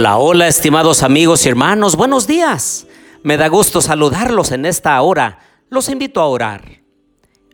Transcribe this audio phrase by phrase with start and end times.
[0.00, 2.86] Hola, hola, estimados amigos y hermanos, buenos días.
[3.22, 5.40] Me da gusto saludarlos en esta hora.
[5.68, 6.80] Los invito a orar.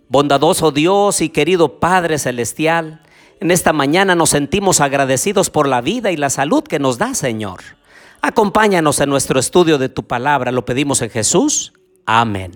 [0.09, 3.03] Bondadoso Dios y querido Padre Celestial,
[3.41, 7.15] en esta mañana nos sentimos agradecidos por la vida y la salud que nos da,
[7.15, 7.63] Señor.
[8.23, 11.73] Acompáñanos en nuestro estudio de tu palabra, lo pedimos en Jesús.
[12.05, 12.53] Amén.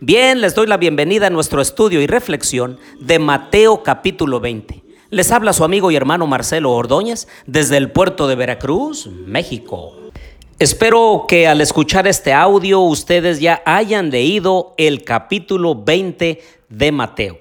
[0.00, 4.83] Bien, les doy la bienvenida a nuestro estudio y reflexión de Mateo capítulo 20.
[5.10, 9.96] Les habla su amigo y hermano Marcelo Ordóñez desde el puerto de Veracruz, México.
[10.58, 17.38] Espero que al escuchar este audio ustedes ya hayan leído el capítulo 20 de Mateo.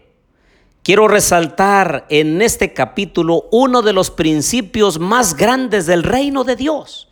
[0.83, 7.07] Quiero resaltar en este capítulo uno de los principios más grandes del reino de Dios.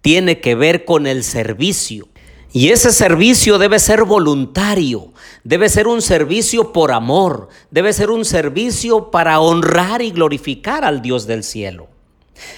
[0.00, 2.08] Tiene que ver con el servicio.
[2.52, 5.12] Y ese servicio debe ser voluntario,
[5.44, 11.00] debe ser un servicio por amor, debe ser un servicio para honrar y glorificar al
[11.00, 11.88] Dios del cielo.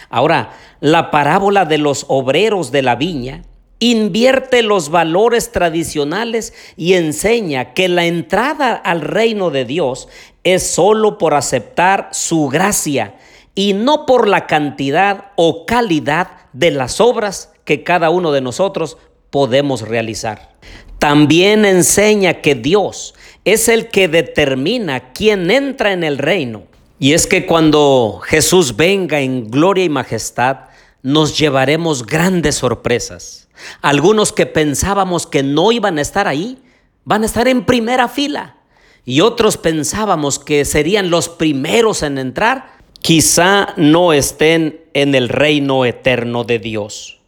[0.08, 3.42] Ahora, la parábola de los obreros de la viña
[3.80, 10.08] invierte los valores tradicionales y enseña que la entrada al reino de Dios
[10.44, 13.16] es solo por aceptar su gracia
[13.54, 18.98] y no por la cantidad o calidad de las obras que cada uno de nosotros
[19.32, 20.52] podemos realizar.
[20.98, 26.64] También enseña que Dios es el que determina quién entra en el reino.
[27.00, 30.58] Y es que cuando Jesús venga en gloria y majestad,
[31.02, 33.48] nos llevaremos grandes sorpresas.
[33.80, 36.58] Algunos que pensábamos que no iban a estar ahí,
[37.04, 38.58] van a estar en primera fila.
[39.04, 45.84] Y otros pensábamos que serían los primeros en entrar, quizá no estén en el reino
[45.86, 47.21] eterno de Dios.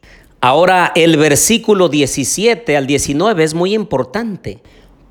[0.47, 4.61] Ahora el versículo 17 al 19 es muy importante,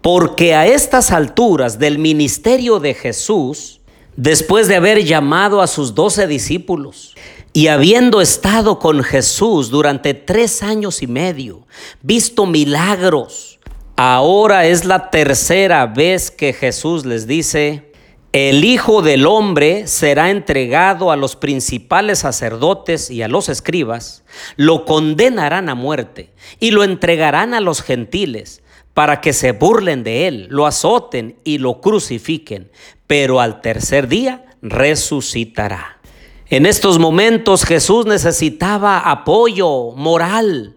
[0.03, 3.81] porque a estas alturas del ministerio de Jesús,
[4.16, 7.16] después de haber llamado a sus doce discípulos
[7.52, 11.66] y habiendo estado con Jesús durante tres años y medio,
[12.03, 13.59] visto milagros,
[13.96, 17.91] ahora es la tercera vez que Jesús les dice,
[18.33, 24.23] el Hijo del Hombre será entregado a los principales sacerdotes y a los escribas,
[24.55, 28.63] lo condenarán a muerte y lo entregarán a los gentiles
[28.95, 32.71] para que se burlen de él, lo azoten y lo crucifiquen,
[33.05, 36.00] pero al tercer día resucitará.
[36.47, 40.75] En estos momentos Jesús necesitaba apoyo moral,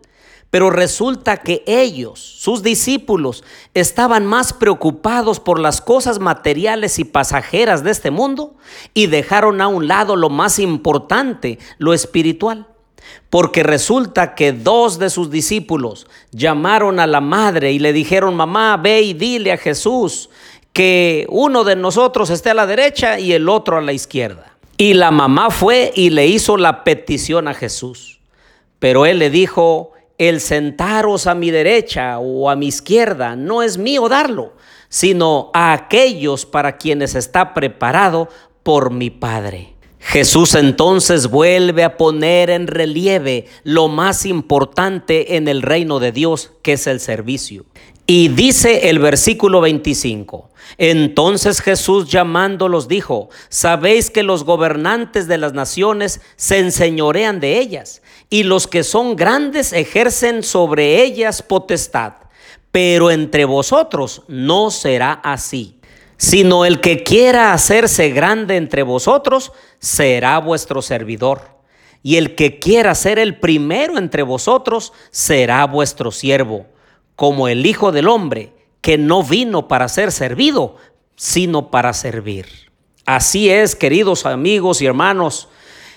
[0.56, 3.44] pero resulta que ellos, sus discípulos,
[3.74, 8.54] estaban más preocupados por las cosas materiales y pasajeras de este mundo
[8.94, 12.68] y dejaron a un lado lo más importante, lo espiritual.
[13.28, 18.78] Porque resulta que dos de sus discípulos llamaron a la madre y le dijeron, mamá,
[18.78, 20.30] ve y dile a Jesús
[20.72, 24.56] que uno de nosotros esté a la derecha y el otro a la izquierda.
[24.78, 28.20] Y la mamá fue y le hizo la petición a Jesús.
[28.78, 33.78] Pero él le dijo, el sentaros a mi derecha o a mi izquierda no es
[33.78, 34.54] mío darlo,
[34.88, 38.28] sino a aquellos para quienes está preparado
[38.62, 39.74] por mi Padre.
[39.98, 46.52] Jesús entonces vuelve a poner en relieve lo más importante en el reino de Dios,
[46.62, 47.66] que es el servicio.
[48.08, 55.54] Y dice el versículo 25, entonces Jesús llamándolos dijo, sabéis que los gobernantes de las
[55.54, 62.12] naciones se enseñorean de ellas, y los que son grandes ejercen sobre ellas potestad,
[62.70, 65.80] pero entre vosotros no será así,
[66.16, 69.50] sino el que quiera hacerse grande entre vosotros
[69.80, 71.40] será vuestro servidor,
[72.04, 76.66] y el que quiera ser el primero entre vosotros será vuestro siervo
[77.16, 80.76] como el Hijo del Hombre, que no vino para ser servido,
[81.16, 82.46] sino para servir.
[83.06, 85.48] Así es, queridos amigos y hermanos,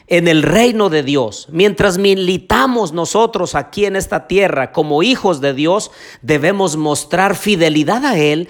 [0.07, 5.53] en el reino de Dios, mientras militamos nosotros aquí en esta tierra como hijos de
[5.53, 5.91] Dios,
[6.23, 8.49] debemos mostrar fidelidad a Él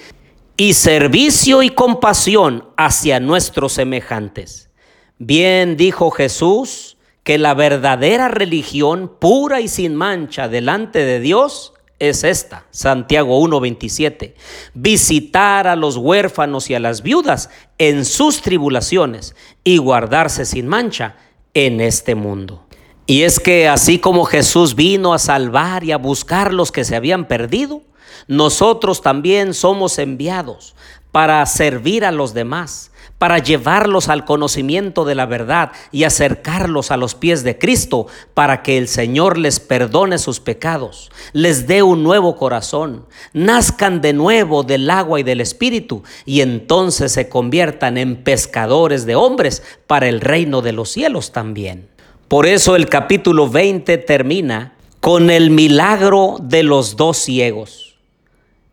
[0.56, 4.70] y servicio y compasión hacia nuestros semejantes.
[5.18, 12.24] Bien dijo Jesús que la verdadera religión pura y sin mancha delante de Dios es
[12.24, 14.36] esta, Santiago 1:27,
[14.74, 21.16] visitar a los huérfanos y a las viudas en sus tribulaciones y guardarse sin mancha
[21.54, 22.66] en este mundo.
[23.06, 26.96] Y es que así como Jesús vino a salvar y a buscar los que se
[26.96, 27.82] habían perdido,
[28.28, 30.76] nosotros también somos enviados
[31.12, 36.98] para servir a los demás, para llevarlos al conocimiento de la verdad y acercarlos a
[36.98, 42.04] los pies de Cristo, para que el Señor les perdone sus pecados, les dé un
[42.04, 48.24] nuevo corazón, nazcan de nuevo del agua y del Espíritu, y entonces se conviertan en
[48.24, 51.90] pescadores de hombres para el reino de los cielos también.
[52.30, 57.89] Por eso el capítulo 20 termina con el milagro de los dos ciegos.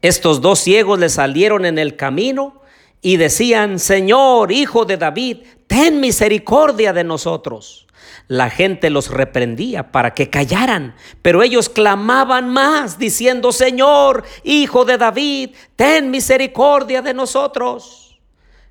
[0.06, 2.62] Estos dos ciegos le salieron en el camino
[3.02, 7.88] y decían, Señor, hijo de David, ten misericordia de nosotros.
[8.28, 14.96] La gente los reprendía para que callaran, pero ellos clamaban más, diciendo, Señor, hijo de
[14.96, 18.20] David, ten misericordia de nosotros.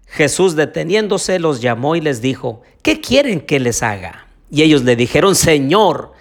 [0.07, 4.27] Jesús deteniéndose los llamó y les dijo, ¿qué quieren que les haga?
[4.49, 6.13] Y ellos le dijeron, Señor,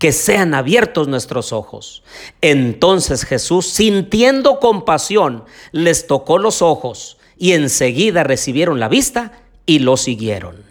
[0.00, 2.02] que sean abiertos nuestros ojos.
[2.40, 9.32] Entonces Jesús, sintiendo compasión, les tocó los ojos y enseguida recibieron la vista
[9.66, 10.64] y lo siguieron.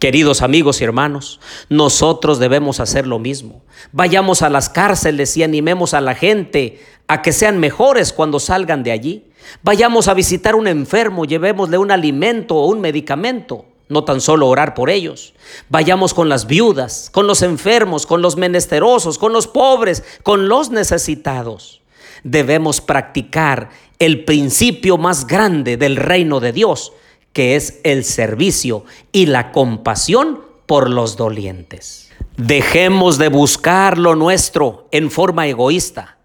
[0.00, 3.62] Queridos amigos y hermanos, nosotros debemos hacer lo mismo.
[3.92, 8.82] Vayamos a las cárceles y animemos a la gente a que sean mejores cuando salgan
[8.82, 9.26] de allí.
[9.62, 14.74] Vayamos a visitar un enfermo, llevémosle un alimento o un medicamento, no tan solo orar
[14.74, 15.34] por ellos.
[15.68, 20.70] Vayamos con las viudas, con los enfermos, con los menesterosos, con los pobres, con los
[20.70, 21.82] necesitados.
[22.24, 26.92] Debemos practicar el principio más grande del reino de Dios,
[27.32, 32.10] que es el servicio y la compasión por los dolientes.
[32.36, 36.18] Dejemos de buscar lo nuestro en forma egoísta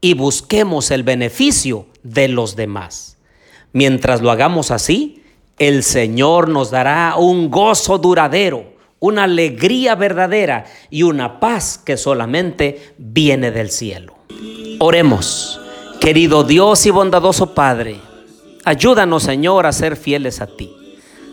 [0.00, 3.18] y busquemos el beneficio de los demás.
[3.72, 5.21] Mientras lo hagamos así,
[5.58, 12.94] el Señor nos dará un gozo duradero, una alegría verdadera y una paz que solamente
[12.98, 14.14] viene del cielo.
[14.78, 15.60] Oremos,
[16.00, 17.96] querido Dios y bondadoso Padre.
[18.64, 20.72] Ayúdanos, Señor, a ser fieles a ti.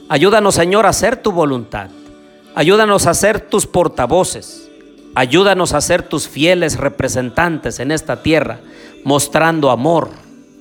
[0.09, 1.89] Ayúdanos, Señor, a hacer tu voluntad.
[2.55, 4.69] Ayúdanos a ser tus portavoces.
[5.15, 8.59] Ayúdanos a ser tus fieles representantes en esta tierra,
[9.03, 10.09] mostrando amor,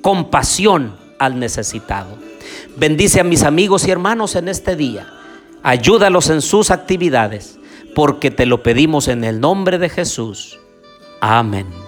[0.02, 2.27] compasión al necesitado.
[2.76, 5.06] Bendice a mis amigos y hermanos en este día.
[5.62, 7.58] Ayúdalos en sus actividades,
[7.94, 10.58] porque te lo pedimos en el nombre de Jesús.
[11.20, 11.87] Amén.